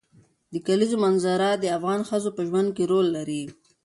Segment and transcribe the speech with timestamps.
[0.53, 3.43] د کلیزو منظره د افغان ښځو په ژوند کې رول لري.